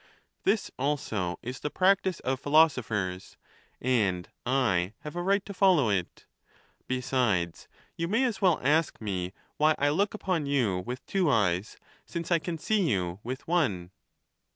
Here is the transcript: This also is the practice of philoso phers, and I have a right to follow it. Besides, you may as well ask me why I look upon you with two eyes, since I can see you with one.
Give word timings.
This 0.45 0.71
also 0.79 1.37
is 1.43 1.59
the 1.59 1.69
practice 1.69 2.19
of 2.21 2.41
philoso 2.41 2.81
phers, 2.83 3.35
and 3.79 4.27
I 4.47 4.93
have 5.01 5.15
a 5.15 5.21
right 5.21 5.45
to 5.45 5.53
follow 5.53 5.89
it. 5.91 6.25
Besides, 6.87 7.67
you 7.97 8.07
may 8.07 8.23
as 8.23 8.41
well 8.41 8.59
ask 8.63 8.99
me 8.99 9.31
why 9.57 9.75
I 9.77 9.89
look 9.89 10.15
upon 10.15 10.47
you 10.47 10.79
with 10.79 11.05
two 11.05 11.29
eyes, 11.29 11.77
since 12.03 12.31
I 12.31 12.39
can 12.39 12.57
see 12.57 12.81
you 12.89 13.19
with 13.23 13.47
one. 13.47 13.91